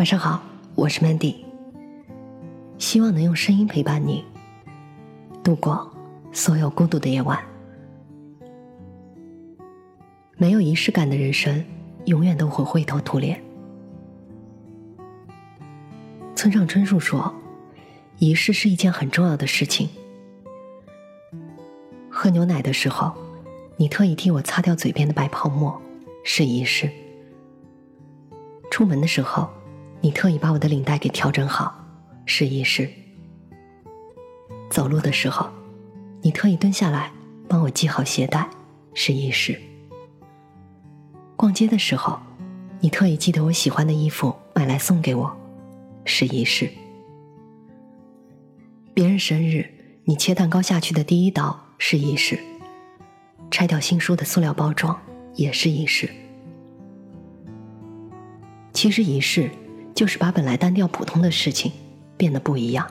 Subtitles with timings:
[0.00, 0.42] 晚上好，
[0.76, 1.34] 我是 Mandy，
[2.78, 4.24] 希望能用声音陪伴你
[5.44, 5.94] 度过
[6.32, 7.38] 所有孤独的夜晚。
[10.38, 11.62] 没有仪式感的人生，
[12.06, 13.38] 永远都会灰头土脸。
[16.34, 17.34] 村上春树说
[18.16, 19.86] ：“仪式是一件很重要的事情。
[22.08, 23.12] 喝牛奶的时候，
[23.76, 25.78] 你特意替我擦掉嘴边的白泡沫，
[26.24, 26.88] 是仪式；
[28.70, 29.46] 出门的时候。”
[30.02, 31.74] 你特意把我的领带给调整好，
[32.24, 32.90] 是仪式。
[34.70, 35.50] 走路的时候，
[36.22, 37.12] 你特意蹲下来
[37.46, 38.48] 帮我系好鞋带，
[38.94, 39.60] 是仪式。
[41.36, 42.18] 逛街的时候，
[42.80, 45.36] 你特意记得我喜欢的衣服买来送给我，
[46.06, 46.70] 是仪式。
[48.94, 49.66] 别人生日，
[50.04, 52.38] 你切蛋糕下去的第一刀是仪式。
[53.50, 54.98] 拆掉新书的塑料包装
[55.34, 56.08] 也是仪式。
[58.72, 59.50] 其实仪式。
[60.00, 61.70] 就是把本来单调普通的事情
[62.16, 62.90] 变得不一样。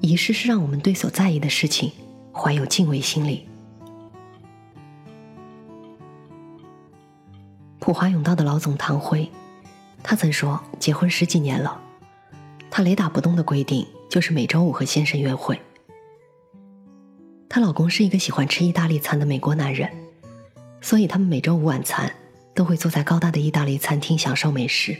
[0.00, 1.90] 仪式是让我们对所在意的事情
[2.30, 3.48] 怀有敬畏心理。
[7.78, 9.26] 普华永道的老总唐辉，
[10.02, 11.80] 他曾说，结婚十几年了，
[12.70, 15.58] 他雷打不动的规定就是每周五和先生约会。
[17.48, 19.90] 她老公是一个喜欢吃意大利餐的美国男人，
[20.82, 22.14] 所以他们每周五晚餐。
[22.58, 24.96] 都会坐在高大的意大利餐厅享受美食。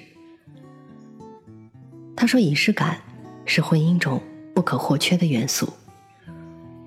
[2.14, 3.00] 他说：“仪式感
[3.46, 4.22] 是婚姻中
[4.54, 5.68] 不可或缺的元素，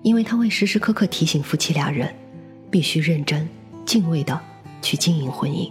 [0.02, 2.16] 因为他会时时刻刻提醒夫妻俩人
[2.72, 3.45] 必须认真、
[3.86, 4.39] 敬畏的
[4.81, 5.69] 去经营婚姻。”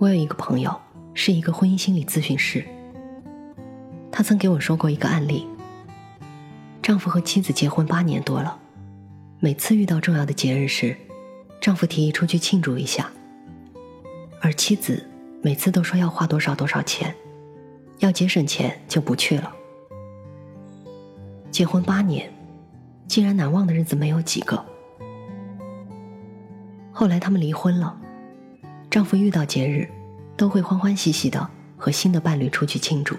[0.00, 0.76] 我有一个朋友
[1.14, 2.66] 是一个婚姻心理咨询师，
[4.10, 5.46] 他曾给我说过一个案例：
[6.82, 8.58] 丈夫和妻子结婚八年多了，
[9.38, 10.96] 每次遇到重要的节日时。
[11.60, 13.10] 丈夫提议出去庆祝一下，
[14.40, 15.04] 而妻子
[15.42, 17.14] 每次都说要花多少多少钱，
[17.98, 19.52] 要节省钱就不去了。
[21.50, 22.32] 结婚八年，
[23.06, 24.64] 竟然难忘的日子没有几个。
[26.92, 27.98] 后来他们离婚了，
[28.90, 29.88] 丈夫遇到节日
[30.36, 33.16] 都会欢欢喜喜的和新的伴侣出去庆祝，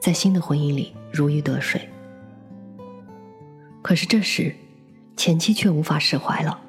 [0.00, 1.88] 在新的婚姻里如鱼得水。
[3.82, 4.54] 可是这时，
[5.16, 6.60] 前妻却无法释怀了。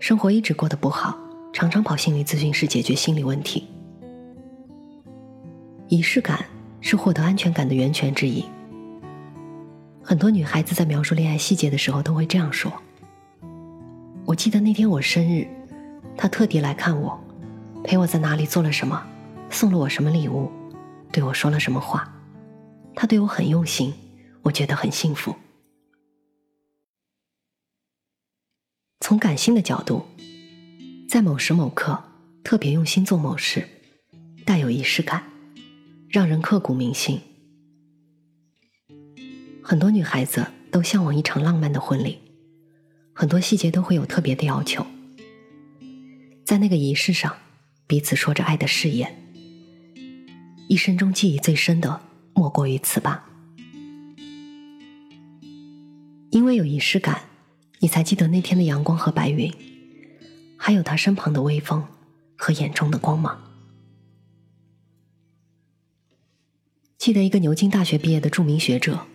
[0.00, 1.14] 生活一直过得不好，
[1.52, 3.68] 常常跑心理咨询室解决心理问题。
[5.88, 6.42] 仪式感
[6.80, 8.42] 是获得安全感的源泉之一。
[10.02, 12.72] 很多女孩子在描述恋爱细节的时候都会这样说
[14.24, 15.46] ：“我记得那天我生日，
[16.16, 17.20] 他特地来看我，
[17.84, 19.02] 陪我在哪里做了什么，
[19.50, 20.50] 送了我什么礼物，
[21.12, 22.10] 对我说了什么话，
[22.94, 23.92] 他对我很用心，
[24.40, 25.36] 我觉得很幸福。”
[29.00, 30.04] 从感性的角度，
[31.08, 32.04] 在某时某刻
[32.44, 33.66] 特别用心做某事，
[34.44, 35.24] 带有仪式感，
[36.08, 37.18] 让人刻骨铭心。
[39.62, 42.18] 很多女孩子都向往一场浪漫的婚礼，
[43.14, 44.86] 很多细节都会有特别的要求。
[46.44, 47.34] 在那个仪式上，
[47.86, 49.32] 彼此说着爱的誓言，
[50.68, 52.02] 一生中记忆最深的
[52.34, 53.24] 莫过于此吧。
[56.30, 57.29] 因为有仪式感。
[57.80, 59.50] 你才记得那天的阳光和白云，
[60.58, 61.86] 还有他身旁的微风
[62.36, 63.42] 和眼中的光芒。
[66.98, 69.06] 记得一个牛津大学毕业的著名学者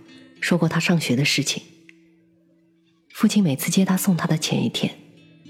[0.42, 1.62] 说过他上学的事情。
[3.14, 4.96] 父亲每次接他送他的前一天，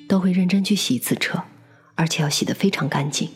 [0.09, 1.41] 都会认真去洗一次车，
[1.95, 3.29] 而且要洗得非常干净。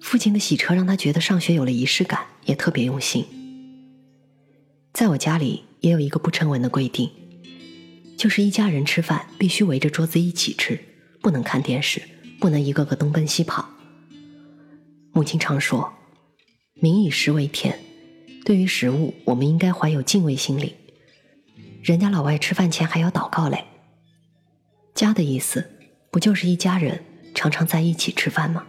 [0.00, 3.24] 父亲的洗车让他觉得上学有了仪式感，也特别用心。
[4.92, 7.08] 在我家里也有一个不成文的规定。
[8.20, 10.78] 就是一家人吃饭必须围着桌子一起吃，
[11.22, 12.02] 不能看电视，
[12.38, 13.66] 不能一个个东奔西跑。
[15.12, 15.90] 母亲常说
[16.82, 17.80] ：“民以食为天。”
[18.44, 20.76] 对于食物，我们应该怀有敬畏心理。
[21.82, 23.64] 人家老外吃饭前还要祷告嘞。
[24.94, 25.70] 家的意思，
[26.10, 27.02] 不就是一家人
[27.34, 28.66] 常常在一起吃饭吗？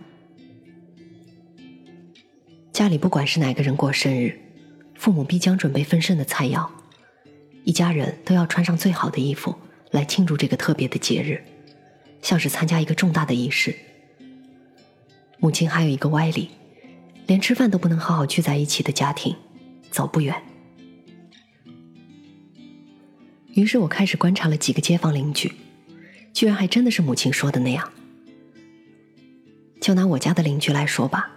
[2.71, 4.39] 家里不管是哪个人过生日，
[4.95, 6.69] 父母必将准备丰盛的菜肴。
[7.63, 9.55] 一家人都要穿上最好的衣服
[9.91, 11.43] 来庆祝这个特别的节日，
[12.21, 13.75] 像是参加一个重大的仪式。
[15.37, 16.49] 母亲还有一个歪理，
[17.27, 19.35] 连吃饭都不能好好聚在一起的家庭，
[19.89, 20.35] 走不远。
[23.53, 25.51] 于是我开始观察了几个街坊邻居，
[26.33, 27.91] 居然还真的是母亲说的那样。
[29.81, 31.29] 就拿我家的邻居来说吧，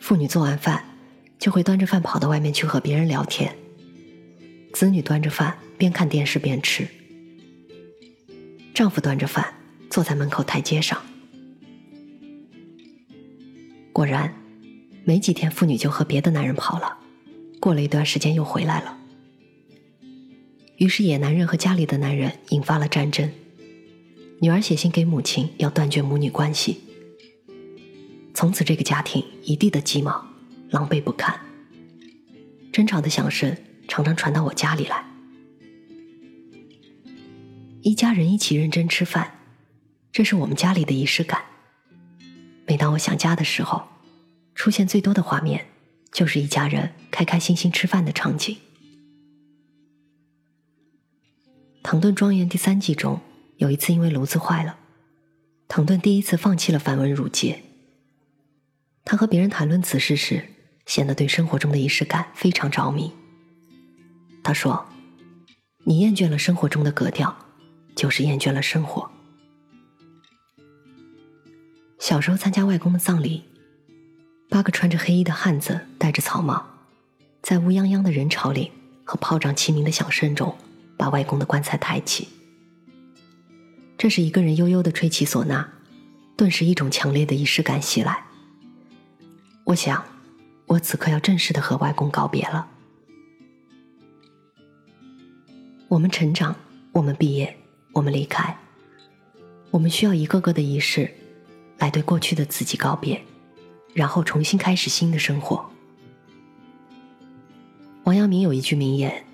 [0.00, 0.84] 妇女做完饭
[1.38, 3.54] 就会端着饭跑到外面去和别人聊天。
[4.76, 6.86] 子女端着饭边看电视边吃，
[8.74, 9.54] 丈夫端着饭
[9.88, 11.00] 坐在门口台阶上。
[13.90, 14.34] 果然，
[15.02, 16.98] 没几天，妇女就和别的男人跑了。
[17.58, 18.98] 过了一段时间，又回来了。
[20.76, 23.32] 于是，野男人和家里的男人引发了战争。
[24.40, 26.82] 女儿写信给母亲，要断绝母女关系。
[28.34, 30.22] 从此，这个家庭一地的鸡毛，
[30.68, 31.34] 狼狈不堪。
[32.70, 33.56] 争吵的响声
[33.96, 35.02] 常常传到我家里来。
[37.80, 39.38] 一家人一起认真吃饭，
[40.12, 41.42] 这是我们家里的仪式感。
[42.66, 43.88] 每当我想家的时候，
[44.54, 45.68] 出现最多的画面
[46.12, 48.54] 就是一家人开开心心吃饭的场景。
[51.82, 53.18] 《唐顿庄园》第三季中
[53.56, 54.78] 有一次，因为炉子坏了，
[55.68, 57.62] 唐顿第一次放弃了繁文缛节。
[59.06, 60.50] 他和别人谈论此事时，
[60.84, 63.10] 显得对生活中的仪式感非常着迷。
[64.46, 64.86] 他说
[65.82, 67.34] ：“你厌倦了生活中的格调，
[67.96, 69.10] 就是厌倦了生活。”
[71.98, 73.42] 小时候参加外公的葬礼，
[74.48, 76.64] 八个穿着黑衣的汉子戴着草帽，
[77.42, 78.70] 在乌泱泱的人潮里
[79.02, 80.56] 和炮仗齐鸣的响声中，
[80.96, 82.28] 把外公的棺材抬起。
[83.98, 85.70] 这时，一个人悠悠的吹起唢呐，
[86.36, 88.22] 顿时一种强烈的仪式感袭来。
[89.64, 90.04] 我想，
[90.66, 92.68] 我此刻要正式的和外公告别了。
[95.88, 96.56] 我们成长，
[96.92, 97.56] 我们毕业，
[97.92, 98.58] 我们离开，
[99.70, 101.10] 我们需要一个个的仪式。
[101.78, 103.22] 来对过去的自己告别，
[103.92, 105.68] 然后重新开始新的生活。
[108.04, 109.26] 王阳明有一句名言：“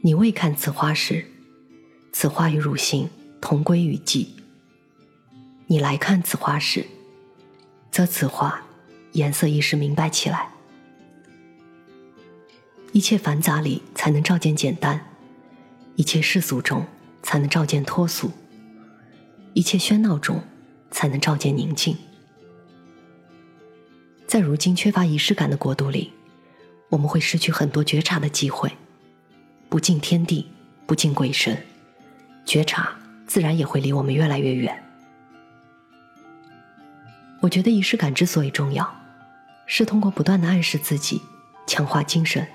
[0.00, 1.26] 你未看此花时，
[2.12, 3.10] 此花与汝心
[3.40, 4.26] 同归于尽；
[5.66, 6.86] 你来看此花时，
[7.90, 8.62] 则此花
[9.14, 10.50] 颜色一时明白起来。
[12.92, 15.04] 一切繁杂里才能照见简单，
[15.98, 16.86] 一切世俗中
[17.22, 18.30] 才能照见脱俗，
[19.52, 20.40] 一切喧闹中。”
[20.90, 21.94] 才能照见宁静。
[24.26, 26.10] 在如今缺乏仪式感的国度里，
[26.88, 28.72] 我们会失去很多觉察的机会，
[29.68, 30.50] 不敬天地，
[30.86, 31.62] 不敬鬼神，
[32.46, 34.82] 觉察自然也会离我们越来越远。
[37.42, 38.90] 我觉得仪式感之所以重要，
[39.66, 41.20] 是通过不断的暗示自己，
[41.66, 42.48] 强化精神，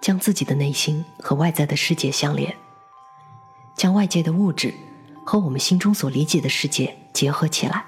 [0.00, 2.56] 将自己的内心和外在的世界相连，
[3.76, 4.74] 将外界的物质。
[5.28, 7.84] 和我们心中所理解的世界结合起来，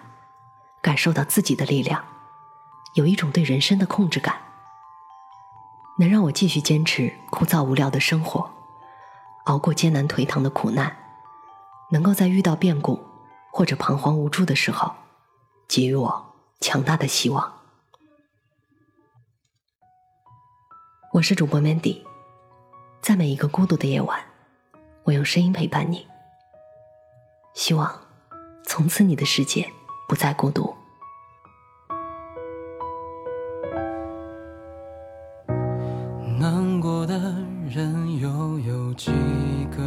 [0.82, 2.04] 感受到自己的力量，
[2.94, 4.36] 有一种对人生的控制感，
[6.00, 8.50] 能让我继续坚持枯燥无聊的生活，
[9.44, 10.96] 熬过艰难颓唐的苦难，
[11.92, 13.00] 能够在遇到变故
[13.52, 14.92] 或者彷徨无助的时候，
[15.68, 17.52] 给予我强大的希望。
[21.12, 22.02] 我是主播 Mandy，
[23.00, 24.20] 在每一个孤独的夜晚，
[25.08, 26.06] 我用声音陪伴你。
[27.54, 27.90] 希望
[28.62, 29.66] 从此你的世界
[30.06, 30.74] 不再孤独。
[36.38, 37.14] 难过的
[37.66, 39.10] 人又有几
[39.74, 39.82] 个？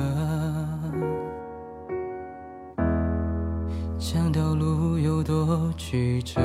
[4.00, 6.42] 这条路有多曲折？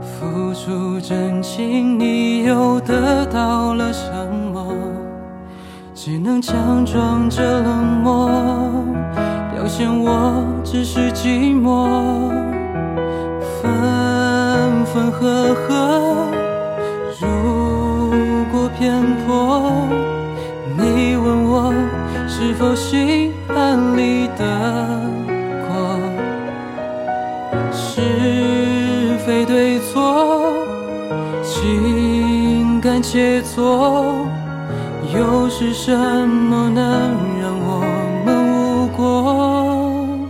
[0.00, 4.47] 付出真情，你又得到了什么？
[6.10, 8.30] 只能强装着冷漠，
[9.52, 12.30] 表现我只是寂寞。
[13.60, 16.28] 分分合合，
[17.20, 19.86] 如果偏颇，
[20.78, 21.74] 你问我
[22.26, 24.46] 是否心安理得
[25.68, 26.00] 过？
[27.70, 30.54] 是非对错，
[31.44, 34.24] 情感切磋。
[35.14, 36.84] 又是什么能
[37.40, 37.82] 让我
[38.24, 40.28] 们无果？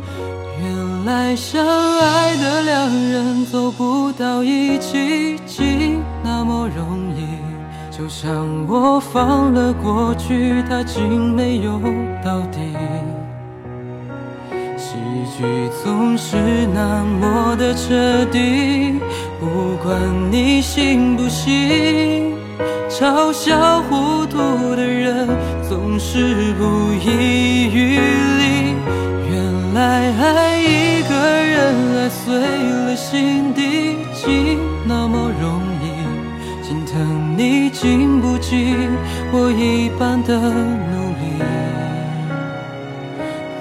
[0.63, 7.27] 原来相爱的两人走不到一起，竟那么容易。
[7.91, 11.81] 就像我放了过去，他竟没有
[12.25, 12.59] 到底。
[14.77, 14.95] 喜
[15.37, 16.37] 剧总是
[16.73, 19.01] 那么的彻底，
[19.41, 22.38] 不管你信不信。
[22.99, 25.29] 嘲笑糊涂的人
[25.63, 28.75] 总是不遗余力。
[29.31, 35.87] 原来爱一个人，爱碎了心底，竟那么容易。
[36.67, 38.75] 心疼你经不起
[39.31, 41.39] 我一般的努力。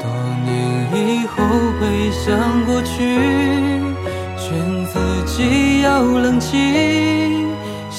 [0.01, 0.09] 多
[0.45, 0.49] 年
[0.95, 1.35] 以后
[1.79, 3.19] 回想过去，
[4.35, 7.46] 劝自己要冷静。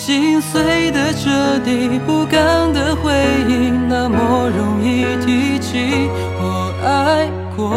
[0.09, 3.13] 心碎的彻底，不甘的回
[3.47, 5.05] 忆，那么容易。
[5.23, 6.09] 提起
[6.41, 7.69] 我爱过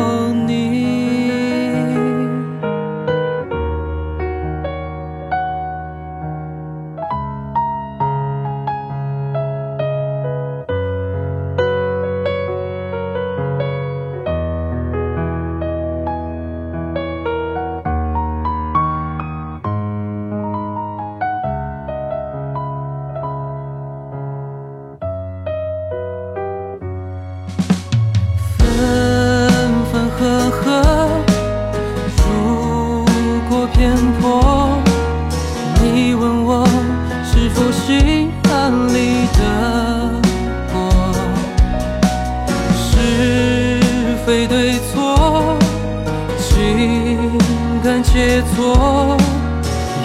[48.03, 49.17] 切磋，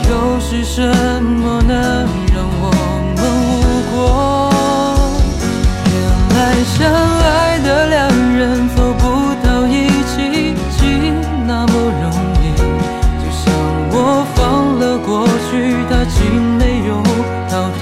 [0.09, 0.81] 又是什
[1.23, 1.75] 么能
[2.35, 2.71] 让我
[3.17, 3.53] 们无
[3.91, 3.97] 果？
[5.93, 5.95] 原
[6.37, 7.97] 来相爱的两
[8.37, 9.03] 人走不
[9.47, 10.15] 到一起，
[10.79, 10.81] 竟
[11.47, 12.05] 那么容
[12.43, 12.45] 易。
[13.21, 13.45] 就像
[13.91, 13.95] 我
[14.35, 14.37] 放
[14.79, 15.51] 了过去，
[15.91, 16.17] 它竟
[16.59, 16.91] 没有
[17.51, 17.81] 到底。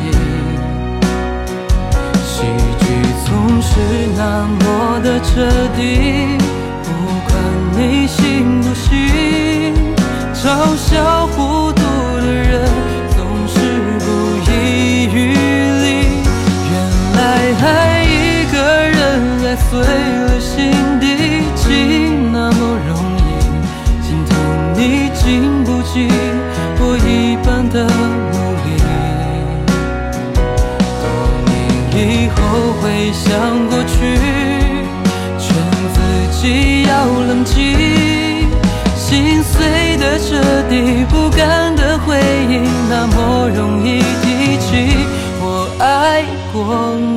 [2.24, 2.32] 喜
[2.80, 2.84] 剧
[3.24, 3.28] 总
[3.62, 3.70] 是
[4.16, 4.20] 那
[4.60, 4.64] 么
[5.02, 5.32] 的彻
[5.76, 5.80] 底，
[10.64, 11.83] 嘲笑糊涂
[12.23, 12.64] 的人
[13.14, 13.54] 总是
[14.00, 14.06] 不
[14.50, 14.50] 遗
[15.12, 15.14] 余
[15.83, 15.85] 力。
[16.73, 16.75] 原
[17.12, 17.21] 来
[17.61, 17.68] 爱
[18.02, 18.09] 一
[18.50, 18.56] 个
[18.88, 18.97] 人，
[19.44, 21.04] 爱碎了心底，
[21.54, 23.21] 竟那么容易。
[24.02, 24.33] 心疼
[24.75, 26.09] 你经不起
[26.80, 28.66] 我一般的努力。
[31.02, 31.04] 多
[31.44, 31.52] 年
[31.92, 32.38] 以后
[32.80, 33.23] 回想
[33.68, 33.92] 过去，
[35.38, 35.44] 劝
[35.92, 35.97] 自
[36.40, 36.90] 己要
[37.28, 37.93] 冷静。
[40.04, 40.37] 的彻
[40.68, 44.99] 底，不甘的回忆，那么容易提起
[45.40, 47.13] 我爱过。